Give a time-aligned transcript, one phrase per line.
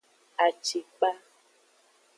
[0.45, 1.09] Acikpa.